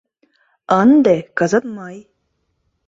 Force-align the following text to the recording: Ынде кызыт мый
Ынде 0.81 1.15
кызыт 1.37 1.65
мый 1.77 1.97